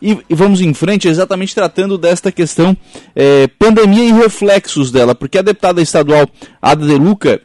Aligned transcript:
E, 0.00 0.18
e, 0.28 0.34
vamos 0.34 0.60
em 0.60 0.74
frente, 0.74 1.08
exatamente 1.08 1.54
tratando 1.54 1.96
desta 1.96 2.30
questão 2.30 2.76
é, 3.14 3.46
pandemia 3.58 4.04
e 4.04 4.12
reflexos 4.12 4.90
dela, 4.90 5.14
porque 5.14 5.38
a 5.38 5.42
deputada 5.42 5.80
estadual 5.80 6.28
Ada 6.60 6.86
De 6.86 6.94
Luca 6.94 7.40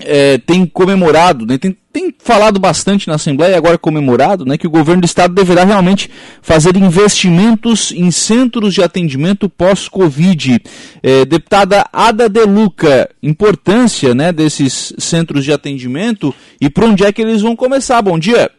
é, 0.00 0.38
tem 0.38 0.64
comemorado, 0.64 1.44
né, 1.44 1.58
tem, 1.58 1.76
tem, 1.92 2.14
falado 2.18 2.60
bastante 2.60 3.08
na 3.08 3.16
Assembleia, 3.16 3.56
agora 3.56 3.76
comemorado, 3.76 4.44
né, 4.44 4.56
que 4.56 4.66
o 4.66 4.70
governo 4.70 5.02
do 5.02 5.06
Estado 5.06 5.34
deverá 5.34 5.64
realmente 5.64 6.08
fazer 6.40 6.76
investimentos 6.76 7.90
em 7.92 8.10
centros 8.10 8.74
de 8.74 8.82
atendimento 8.82 9.48
pós-Covid. 9.48 10.60
É, 11.02 11.24
deputada 11.24 11.84
Ada 11.92 12.28
De 12.28 12.44
Luca, 12.44 13.10
importância 13.22 14.14
né, 14.14 14.32
desses 14.32 14.92
centros 14.98 15.44
de 15.44 15.52
atendimento 15.52 16.34
e 16.60 16.70
para 16.70 16.86
onde 16.86 17.04
é 17.04 17.12
que 17.12 17.22
eles 17.22 17.42
vão 17.42 17.56
começar? 17.56 18.00
Bom 18.00 18.18
dia. 18.18 18.50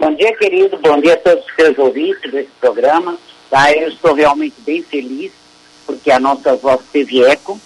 Bom 0.00 0.14
dia, 0.14 0.32
querido. 0.36 0.78
Bom 0.78 1.00
dia 1.00 1.14
a 1.14 1.16
todos 1.16 1.44
os 1.44 1.54
seus 1.56 1.76
ouvintes 1.76 2.30
desse 2.30 2.50
programa. 2.60 3.18
Tá? 3.50 3.72
Eu 3.72 3.88
estou 3.88 4.14
realmente 4.14 4.54
bem 4.60 4.80
feliz 4.80 5.32
porque 5.84 6.08
a 6.12 6.20
nossa 6.20 6.54
voz 6.54 6.80
teve 6.92 7.24
eco 7.24 7.60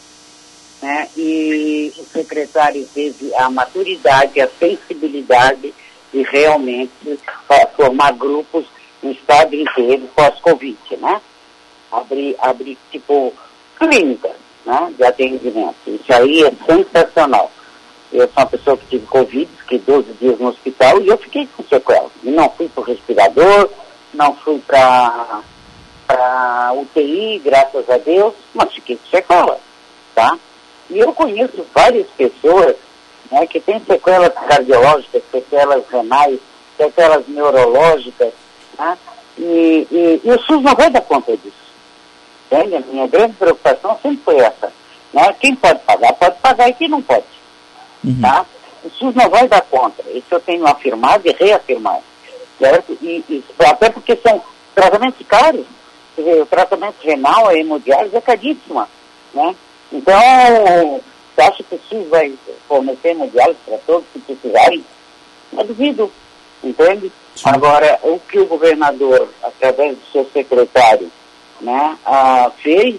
né? 0.80 1.08
e 1.14 1.92
o 1.98 2.05
secretário 2.05 2.88
teve 2.95 3.34
a 3.34 3.50
maturidade, 3.50 4.41
a 4.41 4.48
sensibilidade 4.48 5.74
de 6.10 6.22
realmente 6.22 7.20
formar 7.77 8.12
grupos 8.12 8.64
no 9.02 9.12
estado 9.12 9.55
inteiro 9.55 10.08
pós-Covid, 10.16 10.78
né? 11.00 11.20
Abrir, 11.91 12.34
abrir 12.38 12.78
tipo 12.91 13.34
clínica 13.78 14.30
né? 14.64 14.94
de 14.96 15.05
atendimento. 15.05 15.77
Isso 15.86 16.10
aí 16.10 16.44
é 16.44 16.52
sensacional. 16.64 17.52
Eu 18.12 18.28
sou 18.28 18.42
uma 18.42 18.46
pessoa 18.46 18.76
que 18.76 18.86
tive 18.86 19.06
Covid, 19.06 19.48
fiquei 19.60 19.78
12 19.78 20.12
dias 20.20 20.38
no 20.38 20.48
hospital 20.48 21.00
e 21.00 21.08
eu 21.08 21.16
fiquei 21.16 21.48
com 21.56 21.62
sequelas. 21.64 22.10
E 22.22 22.30
não 22.30 22.50
fui 22.50 22.68
para 22.68 22.82
o 22.82 22.84
respirador, 22.84 23.70
não 24.12 24.36
fui 24.36 24.58
para 24.66 25.42
UTI, 26.74 27.40
graças 27.42 27.88
a 27.88 27.96
Deus, 27.96 28.34
mas 28.52 28.74
fiquei 28.74 28.96
com 28.96 29.06
sequelas, 29.06 29.58
tá? 30.14 30.38
E 30.91 30.98
eu 30.98 31.10
conheço 31.14 31.64
várias 31.74 32.06
pessoas 32.08 32.77
né, 33.30 33.46
que 33.46 33.58
têm 33.58 33.80
sequelas 33.80 34.34
cardiológicas, 34.34 35.22
sequelas 35.30 35.82
renais, 35.88 36.38
sequelas 36.76 37.26
neurológicas, 37.28 38.34
né, 38.78 38.98
e, 39.38 39.86
e, 39.91 40.20
e, 40.22 40.30
o 40.30 40.38
SUS 40.42 40.62
não 40.62 40.74
vai 40.74 40.91
dar 40.91 41.00
conta 41.00 41.34
disso. 41.34 41.56
Entende? 42.50 42.76
A 42.76 42.80
minha 42.80 43.06
grande 43.06 43.32
preocupação 43.32 43.98
sempre 44.02 44.22
foi 44.22 44.36
essa. 44.36 44.70
Né? 45.14 45.34
Quem 45.41 45.54
pode 45.54 45.78
pagar, 45.80 46.12
pode 46.12 46.36
pagar 46.41 46.69
e 46.69 46.74
quem 46.74 46.91
não 46.91 47.00
pode. 47.00 47.24
Uhum. 48.05 48.20
Tá? 48.20 48.47
O 48.84 48.91
SUS 48.91 49.14
não 49.14 49.28
vai 49.31 49.47
dar 49.47 49.62
conta. 49.62 50.03
Isso 50.11 50.27
eu 50.31 50.41
tenho 50.41 50.67
afirmado 50.67 51.22
e 51.27 51.33
reafirmado. 51.33 52.03
Certo? 52.59 52.97
E, 53.00 53.25
e 53.28 53.44
até 53.59 53.91
porque 53.91 54.17
são 54.17 54.42
tratamentos 54.75 55.27
caros. 55.27 55.67
Dizer, 56.17 56.42
o 56.42 56.47
tratamento 56.47 56.97
renal, 57.03 57.48
a 57.48 57.56
hemodiálise 57.56 58.17
é 58.17 58.20
caríssima. 58.20 58.89
Né? 59.33 59.55
Então, 59.91 61.00
você 61.34 61.42
acha 61.42 61.62
que 61.62 61.75
o 61.75 61.81
SUS 61.89 62.09
vai 62.09 62.34
fornecer 62.69 63.11
hemodiálise 63.11 63.59
para 63.64 63.78
todos 63.78 64.05
que 64.12 64.19
precisarem? 64.20 64.84
Não 65.53 65.64
duvido, 65.64 66.11
entende? 66.62 67.12
Sim. 67.34 67.48
Agora, 67.48 67.98
o 68.03 68.19
que 68.19 68.39
o 68.39 68.47
governador, 68.47 69.28
através 69.42 69.97
do 69.97 70.05
seu 70.12 70.28
secretário, 70.33 71.11
né, 71.61 71.97
ah, 72.05 72.50
fez, 72.62 72.97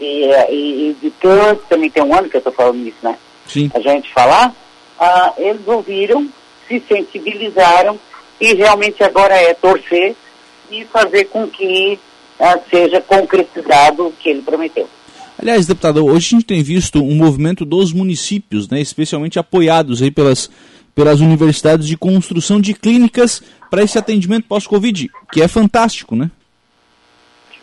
e, 0.00 0.30
e, 0.50 0.90
e 0.90 0.96
de 1.00 1.10
tanto, 1.10 1.64
também 1.68 1.90
tem 1.90 2.02
um 2.02 2.14
ano 2.14 2.28
que 2.28 2.36
eu 2.36 2.40
estou 2.40 2.52
falando 2.52 2.86
isso, 2.86 2.98
né? 3.02 3.18
Sim. 3.48 3.70
A 3.74 3.80
gente 3.80 4.12
falar, 4.12 4.54
ah, 5.00 5.32
eles 5.38 5.66
ouviram, 5.66 6.28
se 6.68 6.80
sensibilizaram 6.86 7.98
e 8.40 8.54
realmente 8.54 9.02
agora 9.02 9.34
é 9.34 9.54
torcer 9.54 10.14
e 10.70 10.84
fazer 10.84 11.24
com 11.24 11.48
que 11.48 11.98
ah, 12.38 12.58
seja 12.70 13.00
concretizado 13.00 14.06
o 14.06 14.12
que 14.12 14.28
ele 14.28 14.42
prometeu. 14.42 14.88
Aliás, 15.40 15.66
deputado, 15.66 16.04
hoje 16.04 16.34
a 16.34 16.38
gente 16.38 16.46
tem 16.46 16.62
visto 16.62 17.02
um 17.02 17.14
movimento 17.14 17.64
dos 17.64 17.92
municípios, 17.92 18.68
né, 18.68 18.80
especialmente 18.80 19.38
apoiados 19.38 20.02
aí 20.02 20.10
pelas, 20.10 20.50
pelas 20.94 21.20
universidades 21.20 21.86
de 21.86 21.96
construção 21.96 22.60
de 22.60 22.74
clínicas 22.74 23.40
para 23.70 23.82
esse 23.82 23.96
atendimento 23.96 24.46
pós-Covid, 24.48 25.08
que 25.32 25.40
é 25.40 25.46
fantástico, 25.46 26.16
né? 26.16 26.28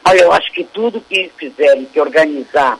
Olha, 0.08 0.22
eu 0.22 0.32
acho 0.32 0.54
que 0.54 0.64
tudo 0.64 1.02
que 1.02 1.30
fizerem, 1.38 1.86
que 1.86 2.00
organizar, 2.00 2.80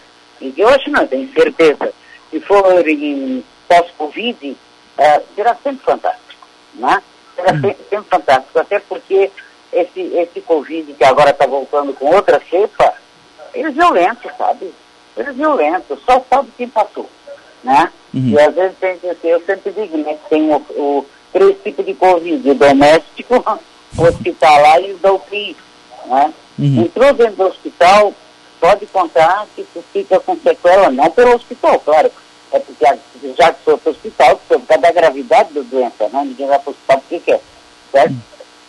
eu 0.56 0.68
acho 0.70 0.90
não, 0.90 1.06
tenho 1.06 1.30
certeza, 1.34 1.92
se 2.30 2.40
for 2.40 2.88
em 2.88 3.44
pós-Covid, 3.68 4.58
é, 4.98 5.22
será 5.36 5.56
sempre 5.56 5.84
fantástico, 5.86 6.48
né? 6.76 7.02
Será 7.36 7.54
hum. 7.54 7.62
sempre, 7.62 7.84
sempre 7.90 8.10
fantástico, 8.10 8.60
até 8.60 8.80
porque 8.80 9.32
esse, 9.72 10.02
esse 10.02 10.42
Covid 10.42 10.94
que 10.94 11.04
agora 11.04 11.32
está 11.32 11.46
voltando 11.46 11.94
com 11.94 12.06
outra 12.06 12.42
cepa, 12.50 12.94
ele 13.54 13.68
é 13.68 13.72
violento, 13.72 14.30
sabe? 14.38 14.74
Ele 15.18 15.30
é 15.30 15.34
violento, 15.34 16.00
só 16.06 16.24
sabe 16.30 16.50
quem 16.58 16.68
passou, 16.68 17.10
né? 17.64 17.92
Uhum. 18.14 18.30
E 18.30 18.40
às 18.40 18.54
vezes 18.54 18.78
tem 18.80 19.00
eu 19.24 19.42
sempre 19.42 19.72
digo, 19.72 19.98
né, 19.98 20.14
que 20.14 20.30
tem 20.30 20.54
o, 20.54 20.58
o 20.58 21.06
três 21.34 21.58
tipos 21.62 21.86
de 21.86 21.94
Covid, 21.94 22.50
o 22.50 22.56
doméstico, 22.56 23.36
o 23.98 24.02
hospitalar 24.02 24.82
e 24.82 24.94
o 24.94 24.98
da 24.98 25.14
UTI, 25.14 25.56
né? 26.06 26.34
Uhum. 26.58 26.84
Entrou 26.84 27.14
dentro 27.14 27.36
do 27.36 27.48
hospital, 27.48 28.14
pode 28.60 28.86
contar 28.88 29.48
que 29.56 29.64
tu 29.74 29.84
fica 29.94 30.20
com 30.20 30.36
sequela, 30.38 30.90
não 30.90 31.10
pelo 31.12 31.36
hospital, 31.36 31.80
claro, 31.80 32.12
é 32.52 32.60
porque 32.60 32.86
já 33.38 33.54
que 33.54 33.64
foi 33.64 33.78
para 33.78 33.90
o 33.90 33.94
hospital, 33.94 34.42
por 34.48 34.62
causa 34.62 34.82
da 34.82 34.92
gravidade 34.92 35.54
da 35.54 35.62
doença, 35.62 36.10
né? 36.10 36.24
Ninguém 36.26 36.48
vai 36.48 36.60
para 36.60 36.70
o 36.70 36.74
hospital 36.74 36.98
porque 37.00 37.20
quer, 37.20 37.42
certo? 37.92 38.16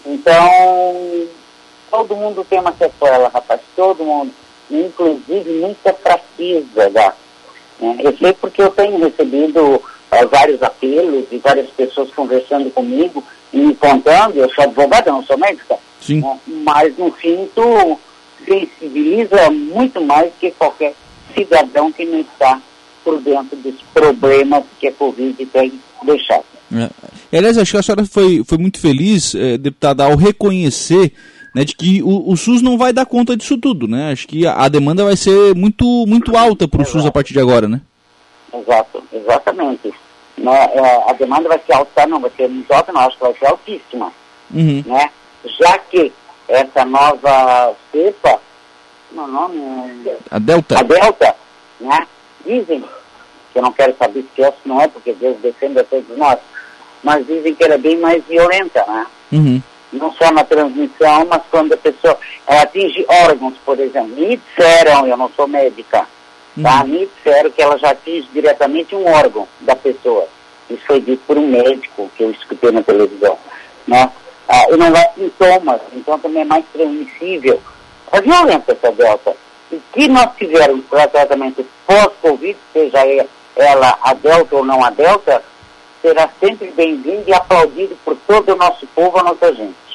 Então, 0.05 1.29
todo 1.91 2.17
mundo 2.17 2.45
tem 2.49 2.61
uma 2.61 2.73
sequela, 2.73 3.29
rapaz, 3.29 3.61
todo 3.75 4.05
mundo 4.05 4.33
inclusive 4.71 5.51
muita 5.61 5.93
fraqueza 5.95 6.91
da. 6.91 7.15
Né? 7.81 7.99
Eu 8.01 8.17
sei 8.17 8.33
porque 8.33 8.63
eu 8.63 8.71
tenho 8.71 8.99
recebido 8.99 9.77
uh, 9.77 10.29
vários 10.31 10.63
apelos 10.63 11.27
e 11.31 11.39
várias 11.39 11.69
pessoas 11.71 12.11
conversando 12.11 12.71
comigo 12.71 13.23
e 13.53 13.59
me 13.59 13.75
contando, 13.75 14.37
eu 14.37 14.51
sou 14.51 14.65
advogada, 14.65 15.11
não 15.11 15.23
sou 15.23 15.39
médica, 15.39 15.79
Sim. 16.01 16.21
Né? 16.21 16.41
mas 16.47 16.97
no 16.97 17.13
fim 17.13 17.49
tu 17.55 17.99
sensibiliza 18.47 19.51
muito 19.51 20.01
mais 20.01 20.33
que 20.41 20.51
qualquer 20.53 20.95
cidadão 21.35 21.93
que 21.93 22.05
não 22.05 22.21
está 22.21 22.61
por 23.05 23.21
dentro 23.21 23.57
dos 23.57 23.75
problemas 23.93 24.65
que 24.81 24.89
a 24.89 24.93
Covid 24.93 25.45
tem 25.47 25.73
deixado. 26.03 26.45
É. 26.73 27.39
Aliás, 27.39 27.59
acho 27.59 27.71
que 27.71 27.77
a 27.77 27.83
senhora 27.83 28.05
foi, 28.05 28.43
foi 28.45 28.59
muito 28.59 28.81
feliz, 28.81 29.35
eh, 29.35 29.59
deputada, 29.59 30.05
ao 30.05 30.17
reconhecer 30.17 31.13
né, 31.55 31.65
de 31.65 31.75
que 31.75 32.03
o, 32.03 32.31
o, 32.31 32.37
SUS 32.37 32.61
não 32.61 32.77
vai 32.77 32.93
dar 32.93 33.07
conta 33.07 33.37
disso 33.37 33.57
tudo, 33.57 33.87
né? 33.87 34.13
Acho 34.13 34.27
que 34.27 34.47
a, 34.47 34.65
a 34.65 34.69
demanda 34.69 35.05
vai 35.05 35.17
ser 35.17 35.55
muito, 35.55 36.05
muito 36.07 36.37
alta 36.37 36.69
para 36.69 36.83
o 36.83 36.85
SUS 36.85 37.07
a 37.07 37.11
partir 37.11 37.33
de 37.33 37.41
agora, 37.41 37.69
né? 37.69 37.81
Exato, 38.53 39.03
exatamente. 39.13 39.93
Né, 40.37 40.53
a 41.09 41.13
demanda 41.15 41.49
vai 41.49 41.61
ser 41.65 41.73
alta, 41.73 42.07
não 42.07 42.21
vai 42.21 42.31
ser 42.37 42.49
muito 42.49 42.71
alta, 42.73 42.93
não, 42.93 43.01
acho 43.01 43.17
que 43.17 43.23
vai 43.23 43.35
ser 43.35 43.47
altíssima. 43.47 44.13
Uhum. 44.53 44.85
Né? 44.87 45.11
Já 45.59 45.79
que 45.79 46.13
essa 46.49 46.85
nova 46.85 47.75
cepa, 47.93 48.41
meu 49.13 49.27
nome 49.27 49.59
é... 50.07 50.17
A 50.31 50.39
Delta. 50.39 50.79
A 50.79 50.83
Delta, 50.83 51.37
né? 51.81 52.07
Dizem, 52.45 52.85
que 53.53 53.59
eu 53.59 53.63
não 53.63 53.73
quero 53.73 53.95
saber 53.97 54.25
se 54.35 54.43
é 54.43 54.47
ou 54.47 54.53
se 54.53 54.69
não 54.69 54.81
é, 54.81 54.89
porque 54.89 55.13
Deus 55.13 55.37
defende 55.39 55.79
a 55.79 55.85
todos 55.85 56.17
nós, 56.17 56.39
mas 57.03 57.27
dizem 57.27 57.55
que 57.55 57.65
ela 57.65 57.75
é 57.75 57.79
bem 57.79 57.99
mais 57.99 58.25
violenta, 58.25 58.85
né? 58.87 59.07
Uhum 59.33 59.63
não 59.93 60.13
só 60.13 60.31
na 60.31 60.45
transmissão, 60.45 61.27
mas 61.29 61.43
quando 61.51 61.73
a 61.73 61.77
pessoa 61.77 62.19
atinge 62.47 63.05
órgãos, 63.09 63.55
por 63.65 63.79
exemplo. 63.79 64.09
Me 64.09 64.37
disseram, 64.37 65.07
eu 65.07 65.17
não 65.17 65.31
sou 65.31 65.47
médica, 65.47 66.07
tá? 66.63 66.83
Uhum. 66.83 66.89
Me 66.89 67.09
disseram 67.17 67.51
que 67.51 67.63
ela 67.63 67.79
já 67.79 67.91
atinge 67.91 68.29
diretamente 68.33 68.95
um 68.95 69.07
órgão 69.07 69.47
da 69.61 69.75
pessoa. 69.75 70.27
Isso 70.69 70.83
foi 70.87 71.01
dito 71.01 71.23
por 71.27 71.39
um 71.39 71.47
médico 71.47 72.11
que 72.17 72.23
eu 72.25 72.31
escutei 72.31 72.73
na 72.73 72.83
televisão. 72.83 73.39
Né? 73.87 74.11
Ah, 74.49 74.65
e 74.71 74.77
não 74.77 74.93
dá 74.93 75.09
sintomas, 75.15 75.81
então 75.93 76.19
também 76.19 76.43
é 76.43 76.45
mais 76.45 76.65
transmissível. 76.73 77.61
É 78.13 78.21
violenta 78.21 78.73
essa 78.73 78.93
delta. 78.93 79.37
E 79.73 79.81
se 79.93 80.09
nós 80.09 80.31
tivermos 80.37 80.85
tratamento 81.11 81.67
pós-Covid, 81.87 82.57
seja 82.73 83.27
ela 83.57 83.99
a 84.03 84.15
delta 84.15 84.57
ou 84.57 84.65
não 84.65 84.85
a 84.85 84.91
delta, 84.91 85.43
será 86.01 86.29
sempre 86.39 86.71
bem-vindo 86.77 87.25
e 87.27 87.35
aplaudido 87.35 87.97
por 88.05 88.17
todo 88.27 88.53
o 88.53 88.57
nosso 88.57 88.87
povo, 88.89 89.19
a 89.19 89.25
nossa 89.25 89.53
gente. 89.55 89.86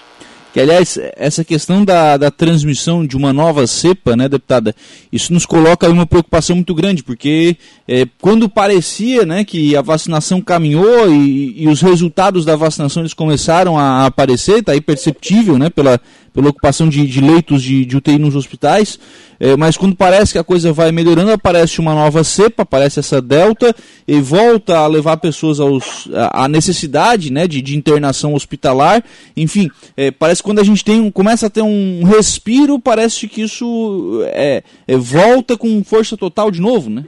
Que, 0.54 0.60
aliás, 0.60 1.00
essa 1.16 1.46
questão 1.46 1.86
da, 1.86 2.18
da 2.18 2.30
transmissão 2.30 3.06
de 3.06 3.16
uma 3.16 3.32
nova 3.32 3.66
cepa, 3.66 4.18
né, 4.18 4.28
deputada, 4.28 4.76
isso 5.12 5.34
nos 5.34 5.46
coloca 5.46 5.90
uma 5.90 6.06
preocupação 6.06 6.58
muito 6.58 6.76
grande, 6.76 7.04
porque 7.04 7.56
é, 7.88 8.06
quando 8.20 8.50
parecia 8.50 9.26
né, 9.26 9.46
que 9.46 9.78
a 9.78 9.82
vacinação 9.82 10.42
caminhou 10.42 11.10
e, 11.10 11.64
e, 11.64 11.68
os 11.70 11.82
resultados 11.82 12.44
da 12.44 12.58
vacinação 12.58 13.02
eles 13.02 13.14
começaram 13.14 13.78
a 13.78 14.06
aparecer, 14.06 14.60
está 14.60 14.74
aí 14.74 14.82
perceptível 14.82 15.58
né, 15.58 15.70
pela, 15.70 16.02
pela 16.34 16.50
ocupação 16.50 16.88
de, 16.88 17.06
de 17.06 17.20
leitos 17.20 17.62
de, 17.62 17.86
de, 17.86 17.98
UTI 17.98 18.18
nos 18.18 18.36
hospitais, 18.36 19.00
é, 19.40 19.58
mas 19.58 19.76
quando 19.76 19.96
parece 19.96 20.32
que 20.34 20.40
a 20.40 20.44
coisa 20.44 20.72
vai 20.72 20.92
melhorando, 20.92 21.32
aparece 21.32 21.80
uma 21.80 21.94
nova 21.94 22.24
cepa, 22.24 22.64
aparece 22.64 23.00
essa 23.00 23.22
delta, 23.22 23.76
e 24.08 24.20
volta 24.22 24.78
a 24.78 24.88
levar 24.88 25.18
pessoas 25.18 25.60
aos, 25.60 26.08
à 26.32 26.48
necessidade 26.48 27.32
né, 27.32 27.48
de, 27.48 27.62
de 27.62 27.78
internação 27.78 28.34
hospitalar. 28.34 29.04
Enfim, 29.36 29.70
é, 29.98 30.12
parece 30.12 30.42
que 30.42 30.48
quando 30.48 30.60
a 30.60 30.64
gente 30.64 30.86
tem 30.86 31.02
um, 31.02 31.12
começa 31.12 31.48
a 31.48 31.50
ter 31.50 31.62
um 31.62 32.04
respiro, 32.04 32.80
parece 32.80 33.28
que 33.28 33.42
isso 33.42 34.22
é, 34.28 34.64
é, 34.88 34.98
volta 34.98 35.58
com 35.58 35.84
força 35.84 36.16
total 36.16 36.50
de 36.50 36.62
novo, 36.62 36.90
né? 36.90 37.04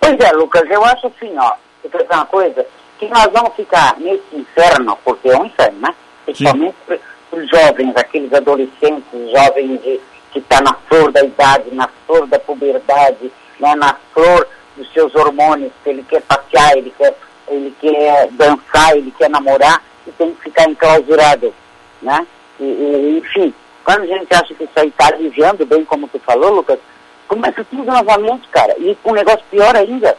Pois 0.00 0.18
é, 0.18 0.32
Lucas, 0.32 0.68
eu 0.70 0.84
acho 0.84 1.06
assim, 1.06 1.36
ó, 1.36 1.52
você 1.82 2.04
uma 2.10 2.26
coisa, 2.26 2.66
que 2.98 3.06
nós 3.08 3.28
vamos 3.32 3.54
ficar 3.54 3.98
nesse 3.98 4.34
inferno, 4.34 4.98
porque 5.04 5.28
é 5.28 5.38
um 5.38 5.46
inferno, 5.46 5.80
né? 5.80 5.94
Principalmente 6.24 6.76
os 7.32 7.48
jovens, 7.48 7.96
aqueles 7.96 8.32
adolescentes, 8.32 9.30
jovens 9.30 9.80
de, 9.82 10.00
que 10.32 10.38
estão 10.38 10.58
tá 10.58 10.64
na 10.64 10.74
flor 10.88 11.12
da 11.12 11.22
idade, 11.22 11.74
na 11.74 11.88
flor 12.06 12.26
da 12.26 12.38
puberdade, 12.38 13.32
né, 13.58 13.74
na 13.74 13.96
flor 14.12 14.46
dos 14.76 14.92
seus 14.92 15.14
hormônios, 15.14 15.72
que 15.82 15.90
ele 15.90 16.02
quer 16.04 16.22
passear, 16.22 16.76
ele 16.76 16.92
quer, 16.96 17.14
ele 17.48 17.74
quer 17.80 18.28
dançar, 18.32 18.96
ele 18.96 19.12
quer 19.16 19.28
namorar, 19.28 19.82
e 20.06 20.12
tem 20.12 20.34
que 20.34 20.42
ficar 20.42 20.68
enclausurado, 20.68 21.54
né? 22.00 22.26
E, 22.58 22.64
e, 22.64 23.18
enfim, 23.18 23.54
quando 23.84 24.02
a 24.02 24.06
gente 24.06 24.32
acha 24.32 24.54
que 24.54 24.64
isso 24.64 24.72
aí 24.76 24.88
está 24.88 25.08
aliviando, 25.08 25.66
bem 25.66 25.84
como 25.84 26.08
tu 26.08 26.18
falou, 26.20 26.54
Lucas, 26.54 26.78
começa 27.28 27.64
tudo 27.64 27.84
novamente, 27.84 28.48
cara, 28.48 28.74
e 28.78 28.94
com 29.02 29.10
um 29.10 29.14
negócio 29.14 29.44
pior 29.50 29.74
ainda, 29.76 30.16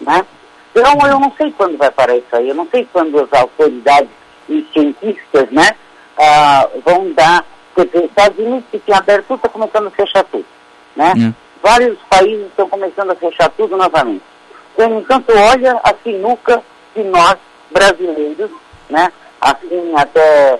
né? 0.00 0.24
Então, 0.70 1.06
eu 1.06 1.20
não 1.20 1.32
sei 1.36 1.52
quando 1.52 1.76
vai 1.76 1.90
parar 1.90 2.16
isso 2.16 2.34
aí, 2.34 2.48
eu 2.48 2.54
não 2.54 2.66
sei 2.70 2.88
quando 2.90 3.20
as 3.20 3.32
autoridades 3.32 4.10
e 4.48 4.66
cientistas, 4.72 5.50
né, 5.50 5.76
ah, 6.18 6.68
vão 6.84 7.12
dar, 7.12 7.44
porque 7.74 7.98
os 7.98 8.04
Estados 8.04 8.38
Unidos 8.38 8.64
que 8.70 8.78
tinha 8.78 8.98
aberto 8.98 9.26
tudo, 9.26 9.36
está 9.36 9.48
começando 9.48 9.86
a 9.86 9.90
fechar 9.90 10.24
tudo, 10.24 10.46
né? 10.96 11.12
Hum. 11.16 11.32
Vários 11.62 11.98
países 12.10 12.46
estão 12.48 12.68
começando 12.68 13.10
a 13.12 13.14
fechar 13.14 13.48
tudo 13.50 13.76
novamente. 13.76 14.22
Então, 14.74 14.98
enquanto 14.98 15.30
olha 15.30 15.80
a 15.84 15.94
sinuca 16.02 16.62
que 16.94 17.02
nós, 17.04 17.36
brasileiros, 17.70 18.50
né, 18.90 19.12
assim, 19.40 19.92
até 19.96 20.58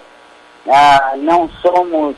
ah, 0.69 1.15
não 1.17 1.49
somos, 1.61 2.17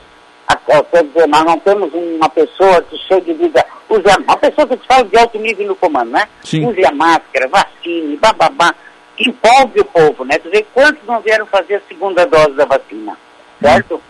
quer 0.91 1.05
dizer, 1.05 1.27
nós 1.29 1.45
não 1.45 1.59
temos 1.59 1.93
uma 1.95 2.29
pessoa 2.29 2.83
que 2.83 2.97
chegue 3.09 3.33
e 3.33 3.35
diga, 3.35 3.65
use 3.89 4.09
a, 4.11 4.19
uma 4.19 4.37
pessoa 4.37 4.67
que 4.67 4.77
fala 4.87 5.05
de 5.05 5.17
alto 5.17 5.39
nível 5.39 5.69
no 5.69 5.77
comando, 5.77 6.11
né? 6.11 6.29
Sim. 6.43 6.67
Use 6.67 6.85
a 6.85 6.93
máscara, 6.93 7.49
vacine, 7.49 8.17
bababá. 8.17 8.75
Envolve 9.19 9.81
o 9.81 9.85
povo, 9.85 10.25
né? 10.25 10.39
Tu 10.39 10.51
vê 10.51 10.67
quantos 10.75 11.05
não 11.07 11.21
vieram 11.21 11.47
fazer 11.47 11.77
a 11.77 11.81
segunda 11.89 12.27
dose 12.27 12.53
da 12.53 12.65
vacina, 12.65 13.17
certo? 13.61 14.01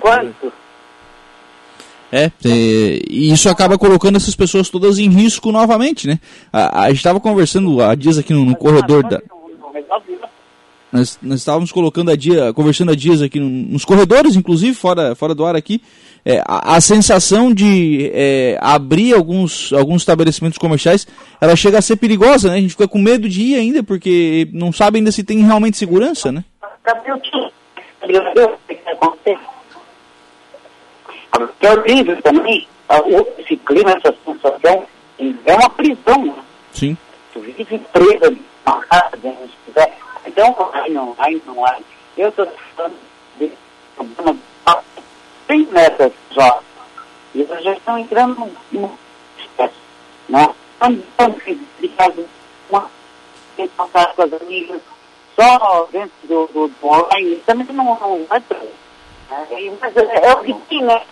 Quantos? 0.00 0.52
É, 2.12 2.24
é, 2.24 2.30
e 2.44 3.32
isso 3.32 3.48
acaba 3.48 3.78
colocando 3.78 4.16
essas 4.16 4.36
pessoas 4.36 4.68
todas 4.68 4.98
em 4.98 5.08
risco 5.08 5.50
novamente, 5.50 6.06
né? 6.06 6.20
A, 6.52 6.82
a 6.82 6.88
gente 6.88 6.98
estava 6.98 7.18
conversando 7.18 7.82
há 7.82 7.94
dias 7.94 8.18
aqui 8.18 8.34
no, 8.34 8.44
no 8.44 8.54
corredor 8.54 9.02
da. 9.02 9.22
Nós, 10.92 11.18
nós 11.22 11.38
estávamos 11.38 11.72
colocando 11.72 12.10
a 12.10 12.16
dia, 12.16 12.52
conversando 12.52 12.92
há 12.92 12.94
dias 12.94 13.22
aqui 13.22 13.40
nos 13.40 13.82
corredores, 13.82 14.36
inclusive, 14.36 14.74
fora, 14.74 15.14
fora 15.14 15.34
do 15.34 15.42
ar 15.42 15.56
aqui, 15.56 15.80
é, 16.22 16.42
a, 16.46 16.76
a, 16.76 16.80
sensação 16.82 17.52
de 17.52 18.10
é, 18.12 18.58
abrir 18.60 19.14
alguns, 19.14 19.72
alguns 19.72 20.02
estabelecimentos 20.02 20.58
comerciais, 20.58 21.06
ela 21.40 21.56
chega 21.56 21.78
a 21.78 21.82
ser 21.82 21.96
perigosa, 21.96 22.50
né? 22.50 22.56
A 22.56 22.60
gente 22.60 22.72
fica 22.72 22.86
com 22.86 22.98
medo 22.98 23.26
de 23.26 23.40
ir 23.40 23.54
ainda, 23.54 23.82
porque 23.82 24.46
não 24.52 24.70
sabe 24.70 24.98
ainda 24.98 25.10
se 25.10 25.24
tem 25.24 25.38
realmente 25.38 25.78
segurança, 25.78 26.30
né? 26.30 26.44
É 31.60 31.72
horrível 31.72 32.20
também, 32.22 32.68
esse 33.38 33.56
clima, 33.56 33.92
essa 33.92 34.14
sensação, 34.24 34.86
é 35.18 35.54
uma 35.54 35.70
prisão, 35.70 36.24
né? 36.26 36.44
Sim. 36.72 36.96
Tu 37.32 37.40
vive 37.40 37.78
presa, 37.92 38.36
amarrada, 38.66 39.18
se 39.22 39.50
quiser. 39.66 39.98
Então, 40.26 40.70
ai 40.72 40.90
não, 40.90 41.14
ai 41.18 41.40
não, 41.46 41.64
ai. 41.64 41.82
Eu 42.16 42.28
estou 42.28 42.46
falando 42.76 42.96
de 43.38 43.52
problema 43.96 44.38
tem 45.46 45.66
metas 45.66 46.12
já. 46.30 46.58
E 47.34 47.42
elas 47.42 47.62
já 47.62 47.72
estão 47.72 47.98
entrando 47.98 48.50
no 48.72 48.98
estresse, 49.38 49.74
né? 50.28 50.48
Então, 50.82 51.36
de 51.80 51.88
casa, 51.88 52.24
uma, 52.70 52.90
tem 53.56 53.68
que 53.68 53.74
passar 53.74 54.14
com 54.14 54.22
as 54.22 54.32
amigas, 54.32 54.80
só 55.36 55.88
dentro 55.90 56.12
do, 56.24 56.46
do, 56.48 56.68
do 56.68 56.86
online, 56.86 57.36
também 57.46 57.66
não, 57.68 57.84
não 57.84 58.26
ter. 58.40 58.54
Né? 59.30 59.76
Mas 59.80 59.96
é, 59.96 60.26
é 60.26 60.32
o 60.34 60.60
que 60.60 60.82
né? 60.82 61.02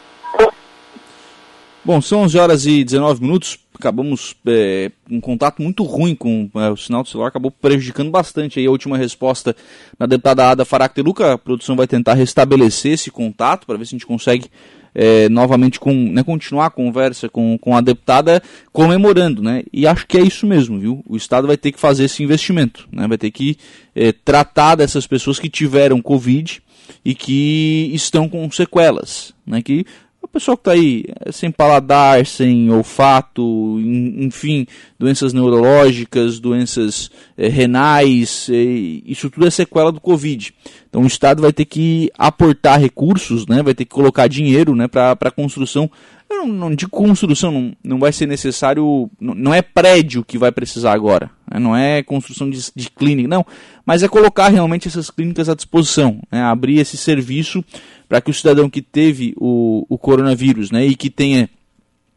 Bom, 1.83 2.01
são 2.03 2.21
11 2.21 2.39
horas 2.39 2.67
e 2.67 2.85
19 2.85 3.23
minutos. 3.23 3.59
Acabamos 3.75 4.37
é, 4.47 4.93
um 5.11 5.19
contato 5.19 5.63
muito 5.63 5.83
ruim 5.83 6.15
com 6.15 6.51
é, 6.55 6.69
o 6.69 6.77
sinal 6.77 7.03
do 7.03 7.09
celular, 7.09 7.29
acabou 7.29 7.51
prejudicando 7.51 8.11
bastante 8.11 8.61
aí 8.61 8.67
a 8.67 8.71
última 8.71 8.99
resposta 8.99 9.57
da 9.99 10.05
deputada 10.05 10.51
Ada 10.51 10.65
Faracteluca. 10.67 11.33
A 11.33 11.39
produção 11.39 11.77
vai 11.77 11.87
tentar 11.87 12.13
restabelecer 12.13 12.93
esse 12.93 13.11
contato 13.11 13.67
para 13.67 13.79
ver 13.79 13.87
se 13.87 13.95
a 13.95 13.99
gente 13.99 14.07
consegue 14.07 14.51
é, 14.95 15.29
novamente 15.29 15.79
com, 15.79 15.93
né, 15.93 16.23
continuar 16.23 16.67
a 16.67 16.71
conversa 16.71 17.29
com, 17.29 17.57
com 17.59 17.77
a 17.77 17.81
deputada 17.81 18.43
comemorando, 18.73 19.43
né? 19.43 19.63
E 19.73 19.87
acho 19.87 20.07
que 20.07 20.19
é 20.19 20.23
isso 20.23 20.47
mesmo, 20.47 20.79
viu? 20.79 21.03
O 21.07 21.17
Estado 21.17 21.47
vai 21.47 21.57
ter 21.57 21.73
que 21.73 21.81
fazer 21.81 22.05
esse 22.05 22.23
investimento, 22.23 22.89
né? 22.91 23.07
Vai 23.07 23.19
ter 23.19 23.31
que 23.31 23.57
é, 23.95 24.13
tratar 24.13 24.75
dessas 24.77 25.07
pessoas 25.07 25.39
que 25.39 25.49
tiveram 25.49 26.03
Covid 26.03 26.63
e 27.05 27.15
que 27.15 27.91
estão 27.95 28.29
com 28.29 28.51
sequelas, 28.51 29.33
né? 29.47 29.63
Que 29.63 29.85
a 30.23 30.29
pessoa 30.29 30.57
que 30.57 30.61
está 30.61 30.73
aí 30.73 31.05
é, 31.25 31.33
sem 31.33 31.51
paladar, 31.51 32.25
sem 32.27 32.71
olfato, 32.71 33.79
enfim, 33.81 34.67
doenças 34.99 35.33
neurológicas, 35.33 36.39
doenças 36.39 37.11
é, 37.37 37.49
renais, 37.49 38.49
é, 38.51 38.55
isso 38.55 39.31
tudo 39.31 39.47
é 39.47 39.51
sequela 39.51 39.91
do 39.91 40.01
Covid. 40.01 40.55
Então 40.89 41.03
o 41.03 41.07
Estado 41.07 41.41
vai 41.41 41.53
ter 41.53 41.65
que 41.65 42.11
aportar 42.19 42.79
recursos, 42.79 43.47
né, 43.47 43.63
vai 43.63 43.75
ter 43.75 43.85
que 43.85 43.95
colocar 43.95 44.29
dinheiro 44.29 44.75
né, 44.75 44.87
para 44.87 45.13
a 45.13 45.31
construção. 45.31 45.91
Não, 46.31 46.47
não 46.47 46.73
digo 46.73 46.93
construção, 46.93 47.51
não, 47.51 47.73
não 47.83 47.99
vai 47.99 48.13
ser 48.13 48.25
necessário, 48.25 49.11
não, 49.21 49.35
não 49.35 49.53
é 49.53 49.61
prédio 49.61 50.25
que 50.25 50.39
vai 50.39 50.53
precisar 50.53 50.93
agora, 50.93 51.29
né, 51.51 51.59
não 51.59 51.77
é 51.77 52.05
construção 52.05 52.49
de, 52.49 52.71
de 52.75 52.89
clínica, 52.89 53.29
não, 53.29 53.45
mas 53.85 54.05
é 54.05 54.09
colocar 54.09 54.49
realmente 54.49 54.87
essas 54.87 55.11
clínicas 55.11 55.49
à 55.49 55.57
disposição, 55.57 56.23
né, 56.31 56.41
abrir 56.41 56.79
esse 56.79 56.97
serviço 56.97 57.65
para 58.09 58.21
que 58.21 58.31
o 58.31 58.35
cidadão 58.35 58.71
que 58.71 58.81
teve 58.81 59.35
o, 59.39 59.85
o 59.89 59.99
coronavírus 59.99 60.71
né, 60.71 60.87
e 60.87 60.95
que 60.95 61.11
tenha 61.11 61.51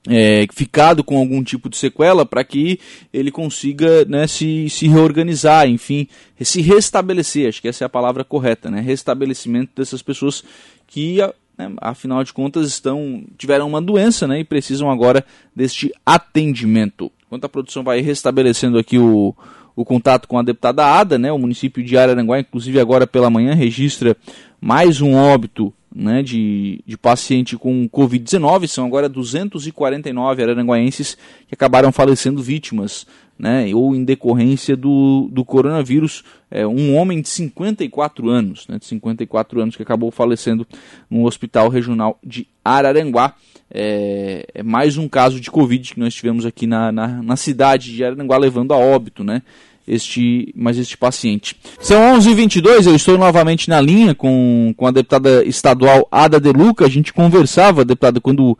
é, 0.07 0.45
ficado 0.53 1.03
com 1.03 1.17
algum 1.17 1.43
tipo 1.43 1.67
de 1.67 1.75
sequela 1.75 2.23
para 2.23 2.43
que 2.43 2.79
ele 3.11 3.31
consiga 3.31 4.05
né, 4.05 4.27
se, 4.27 4.69
se 4.69 4.87
reorganizar, 4.87 5.67
enfim, 5.67 6.07
se 6.39 6.61
restabelecer, 6.61 7.49
acho 7.49 7.61
que 7.61 7.67
essa 7.67 7.83
é 7.83 7.87
a 7.87 7.89
palavra 7.89 8.23
correta, 8.23 8.69
né, 8.69 8.79
restabelecimento 8.79 9.71
dessas 9.75 10.03
pessoas 10.03 10.43
que, 10.85 11.17
né, 11.57 11.71
afinal 11.81 12.23
de 12.23 12.33
contas, 12.33 12.67
estão 12.67 13.23
tiveram 13.37 13.67
uma 13.67 13.81
doença 13.81 14.27
né, 14.27 14.39
e 14.39 14.43
precisam 14.43 14.89
agora 14.89 15.25
deste 15.55 15.91
atendimento. 16.05 17.11
Enquanto 17.25 17.45
a 17.45 17.49
produção 17.49 17.83
vai 17.83 18.01
restabelecendo 18.01 18.77
aqui 18.77 18.97
o, 18.97 19.35
o 19.75 19.85
contato 19.85 20.27
com 20.27 20.37
a 20.37 20.43
deputada 20.43 20.85
Ada, 20.85 21.17
né, 21.17 21.31
o 21.31 21.37
município 21.37 21.83
de 21.83 21.97
Araranguá, 21.97 22.39
inclusive 22.39 22.79
agora 22.79 23.07
pela 23.07 23.29
manhã, 23.29 23.53
registra 23.53 24.15
mais 24.59 25.01
um 25.01 25.13
óbito 25.13 25.73
né, 25.93 26.23
de, 26.23 26.81
de 26.85 26.97
paciente 26.97 27.57
com 27.57 27.87
Covid-19. 27.87 28.67
São 28.67 28.85
agora 28.85 29.07
249 29.07 30.43
araranguaenses 30.43 31.17
que 31.47 31.53
acabaram 31.53 31.91
falecendo 31.91 32.41
vítimas, 32.41 33.05
né, 33.37 33.73
ou 33.73 33.95
em 33.95 34.03
decorrência 34.03 34.75
do, 34.75 35.29
do 35.31 35.45
coronavírus. 35.45 36.23
É, 36.49 36.65
um 36.65 36.95
homem 36.95 37.21
de 37.21 37.29
54 37.29 38.29
anos, 38.29 38.67
né, 38.67 38.79
de 38.79 38.85
54 38.85 39.61
anos, 39.61 39.75
que 39.75 39.83
acabou 39.83 40.09
falecendo 40.11 40.67
no 41.09 41.25
Hospital 41.25 41.69
Regional 41.69 42.17
de 42.23 42.47
Araranguá. 42.63 43.35
É, 43.75 44.45
é, 44.53 44.63
mais 44.63 44.97
um 44.97 45.07
caso 45.07 45.39
de 45.39 45.49
Covid 45.49 45.93
que 45.93 45.99
nós 45.99 46.13
tivemos 46.13 46.45
aqui 46.45 46.67
na, 46.67 46.91
na, 46.91 47.07
na 47.23 47.35
cidade 47.35 47.93
de 47.93 48.03
Araranguá, 48.03 48.37
levando 48.37 48.73
a 48.73 48.77
óbito, 48.77 49.23
né? 49.23 49.41
Este, 49.87 50.53
mais 50.55 50.77
este 50.77 50.97
paciente. 50.97 51.55
São 51.79 52.17
11h22, 52.17 52.87
eu 52.87 52.95
estou 52.95 53.17
novamente 53.17 53.69
na 53.69 53.79
linha 53.81 54.15
com, 54.15 54.73
com 54.75 54.87
a 54.87 54.91
deputada 54.91 55.43
estadual 55.45 56.07
Ada 56.11 56.39
De 56.39 56.51
Luca. 56.51 56.85
A 56.85 56.89
gente 56.89 57.13
conversava, 57.13 57.85
deputada, 57.85 58.19
quando 58.21 58.57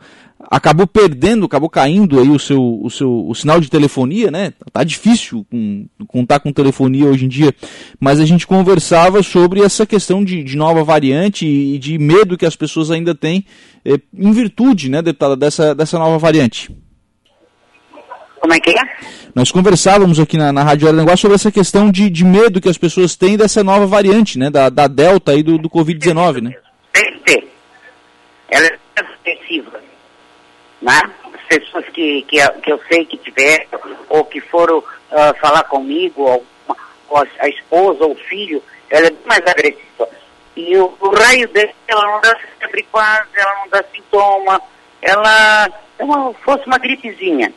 acabou 0.50 0.86
perdendo, 0.86 1.46
acabou 1.46 1.68
caindo 1.68 2.20
aí 2.20 2.28
o 2.28 2.38
seu, 2.38 2.80
o 2.82 2.90
seu 2.90 3.26
o 3.26 3.34
sinal 3.34 3.60
de 3.60 3.70
telefonia, 3.70 4.30
né? 4.30 4.52
Tá 4.72 4.84
difícil 4.84 5.46
com, 5.50 5.86
contar 6.06 6.40
com 6.40 6.52
telefonia 6.52 7.06
hoje 7.06 7.24
em 7.24 7.28
dia, 7.28 7.54
mas 7.98 8.20
a 8.20 8.24
gente 8.24 8.46
conversava 8.46 9.22
sobre 9.22 9.60
essa 9.60 9.86
questão 9.86 10.24
de, 10.24 10.42
de 10.42 10.56
nova 10.56 10.84
variante 10.84 11.46
e 11.46 11.78
de 11.78 11.98
medo 11.98 12.36
que 12.36 12.46
as 12.46 12.56
pessoas 12.56 12.90
ainda 12.90 13.14
têm 13.14 13.44
eh, 13.84 13.98
em 14.16 14.32
virtude, 14.32 14.90
né, 14.90 15.02
deputada, 15.02 15.36
dessa, 15.36 15.74
dessa 15.74 15.98
nova 15.98 16.18
variante. 16.18 16.70
Como 18.44 18.52
é 18.52 18.60
que 18.60 18.78
é? 18.78 18.82
Nós 19.34 19.50
conversávamos 19.50 20.20
aqui 20.20 20.36
na, 20.36 20.52
na 20.52 20.62
Rádio 20.62 20.86
Araranguá 20.86 21.16
sobre 21.16 21.34
essa 21.34 21.50
questão 21.50 21.90
de, 21.90 22.10
de 22.10 22.22
medo 22.26 22.60
que 22.60 22.68
as 22.68 22.76
pessoas 22.76 23.16
têm 23.16 23.38
dessa 23.38 23.64
nova 23.64 23.86
variante, 23.86 24.38
né? 24.38 24.50
Da, 24.50 24.68
da 24.68 24.86
Delta 24.86 25.32
aí 25.32 25.42
do, 25.42 25.56
do 25.56 25.70
Covid-19, 25.70 26.42
né? 26.42 26.54
Tem 26.92 27.10
que 27.14 27.20
ter. 27.20 27.48
ela 28.50 28.66
é 28.66 28.78
expressiva. 29.00 29.80
Né? 30.82 31.00
As 31.32 31.40
pessoas 31.48 31.86
que, 31.86 32.20
que, 32.28 32.46
que 32.46 32.70
eu 32.70 32.78
sei 32.86 33.06
que 33.06 33.16
tiveram, 33.16 33.80
ou 34.10 34.26
que 34.26 34.42
foram 34.42 34.80
uh, 34.80 34.84
falar 35.40 35.62
comigo, 35.62 36.20
ou, 36.24 36.44
ou 37.08 37.16
a, 37.16 37.26
a, 37.40 37.48
esposa 37.48 38.04
ou 38.04 38.12
o 38.12 38.16
filho, 38.28 38.62
ela 38.90 39.06
é 39.06 39.12
mais 39.24 39.40
agressiva. 39.46 40.06
E 40.54 40.76
o, 40.76 40.92
o 41.00 41.08
raio 41.08 41.48
dela, 41.48 41.72
ela 41.88 42.06
não 42.08 42.20
dá 42.20 42.36
febre 42.60 42.86
quase, 42.92 43.28
ela 43.36 43.54
não 43.62 43.70
dá 43.70 43.82
sintoma, 43.90 44.60
ela 45.00 45.66
é 45.98 46.04
uma, 46.04 46.34
fosse 46.34 46.66
uma 46.66 46.76
gripezinha. 46.76 47.50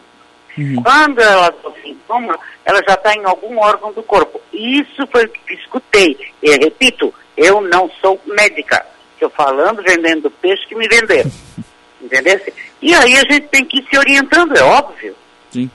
Uhum. 0.58 0.82
Quando 0.82 1.20
ela 1.20 1.54
sintoma, 1.84 2.40
ela 2.66 2.82
já 2.88 2.96
está 2.96 3.14
em 3.14 3.24
algum 3.26 3.60
órgão 3.60 3.94
do 3.94 4.02
corpo. 4.04 4.42
Isso 4.52 5.06
foi 5.12 5.26
o 5.26 5.30
que 5.30 5.54
escutei. 5.54 6.18
E 6.42 6.52
repito, 6.58 7.14
eu 7.36 7.62
não 7.62 7.90
sou 8.02 8.20
médica. 8.26 8.86
Estou 9.14 9.30
falando, 9.30 9.84
vendendo 9.84 10.30
peixe 10.30 10.66
que 10.68 10.76
me 10.76 10.88
venderam. 10.88 11.32
Entendeu? 12.02 12.40
E 12.82 12.94
aí 12.94 13.16
a 13.16 13.32
gente 13.32 13.48
tem 13.48 13.66
que 13.66 13.80
ir 13.80 13.88
se 13.90 13.98
orientando, 13.98 14.56
é 14.56 14.64
óbvio. 14.64 15.16
Sim. 15.52 15.70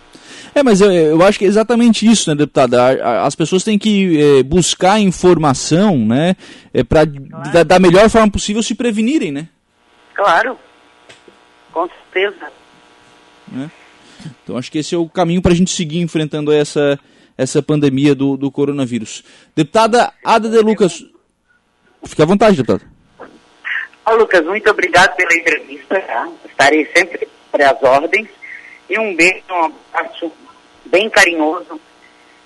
É, 0.54 0.62
mas 0.62 0.80
eu, 0.80 0.92
eu, 0.92 1.22
acho 1.22 1.38
que 1.38 1.44
é 1.44 1.48
exatamente 1.48 2.06
isso, 2.06 2.28
né, 2.28 2.36
deputada? 2.36 3.24
As 3.24 3.34
pessoas 3.34 3.64
têm 3.64 3.78
que 3.78 4.20
é, 4.20 4.42
buscar 4.42 5.00
informação, 5.00 5.96
né, 5.96 6.36
é, 6.74 6.84
para 6.84 7.06
claro. 7.06 7.52
da, 7.52 7.62
da, 7.62 7.78
melhor 7.78 8.08
forma 8.10 8.30
possível 8.30 8.62
se 8.62 8.74
prevenirem, 8.74 9.32
né? 9.32 9.48
Claro, 10.14 10.58
com 11.72 11.88
certeza. 11.88 12.52
Né? 13.48 13.70
Então 14.43 14.57
acho 14.57 14.71
que 14.71 14.79
esse 14.79 14.95
é 14.95 14.99
o 14.99 15.09
caminho 15.09 15.43
para 15.43 15.52
a 15.52 15.55
gente 15.55 15.71
seguir 15.71 16.00
enfrentando 16.00 16.52
essa, 16.52 16.99
essa 17.37 17.62
pandemia 17.62 18.14
do, 18.14 18.37
do 18.37 18.50
coronavírus. 18.50 19.25
Deputada 19.55 20.12
Ada 20.25 20.49
de 20.49 20.59
Lucas, 20.61 21.05
fique 22.05 22.23
à 22.23 22.26
vontade, 22.26 22.57
deputada. 22.57 22.83
Ô, 24.07 24.14
Lucas, 24.17 24.45
muito 24.45 24.69
obrigado 24.71 25.14
pela 25.17 25.35
entrevista. 25.35 26.00
Tá? 26.00 26.29
Estarei 26.45 26.88
sempre 26.95 27.29
para 27.50 27.71
as 27.71 27.83
ordens. 27.83 28.29
E 28.91 28.99
um 28.99 29.14
beijo, 29.14 29.45
um 29.50 29.73
abraço 29.95 30.33
bem 30.87 31.09
carinhoso 31.09 31.81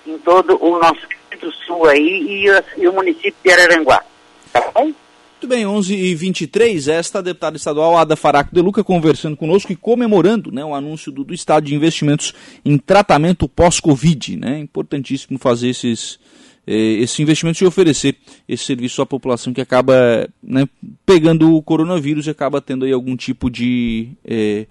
em 0.05 0.17
todo 0.19 0.57
o 0.63 0.79
nosso 0.79 1.07
do 1.39 1.51
sul 1.51 1.85
aí 1.87 2.45
e, 2.47 2.81
e 2.81 2.87
o 2.87 2.93
município 2.93 3.35
de 3.43 3.51
Araranguá. 3.51 4.03
Tá 4.51 4.71
bom? 4.73 4.91
Muito 5.39 5.49
bem, 5.49 5.67
11 5.67 5.93
e 5.93 6.15
23 6.15 6.87
esta 6.87 7.21
deputada 7.21 7.55
estadual 7.55 7.95
Ada 7.95 8.15
Faraco 8.15 8.49
de 8.51 8.59
Luca 8.59 8.83
conversando 8.83 9.37
conosco 9.37 9.71
e 9.71 9.75
comemorando 9.75 10.51
né, 10.51 10.65
o 10.65 10.73
anúncio 10.73 11.11
do, 11.11 11.23
do 11.23 11.31
Estado 11.31 11.67
de 11.67 11.75
investimentos 11.75 12.33
em 12.65 12.75
tratamento 12.75 13.47
pós-Covid. 13.47 14.35
Né? 14.35 14.57
Importantíssimo 14.57 15.37
fazer 15.37 15.69
esses, 15.69 16.19
eh, 16.65 16.93
esses 17.01 17.19
investimentos 17.19 17.61
e 17.61 17.65
oferecer 17.65 18.17
esse 18.49 18.63
serviço 18.63 18.99
à 18.99 19.05
população 19.05 19.53
que 19.53 19.61
acaba 19.61 20.27
né, 20.41 20.67
pegando 21.05 21.55
o 21.55 21.61
coronavírus 21.61 22.25
e 22.25 22.31
acaba 22.31 22.59
tendo 22.59 22.85
aí 22.85 22.91
algum 22.91 23.15
tipo 23.15 23.47
de, 23.47 24.09
eh, 24.25 24.65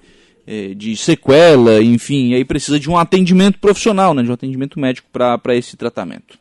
eh, 0.48 0.74
de 0.74 0.96
sequela, 0.96 1.80
enfim, 1.80 2.34
aí 2.34 2.44
precisa 2.44 2.80
de 2.80 2.90
um 2.90 2.98
atendimento 2.98 3.60
profissional, 3.60 4.12
né, 4.12 4.24
de 4.24 4.30
um 4.30 4.34
atendimento 4.34 4.80
médico 4.80 5.08
para 5.12 5.54
esse 5.54 5.76
tratamento. 5.76 6.34